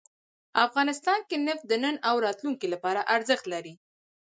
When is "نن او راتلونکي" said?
1.83-2.67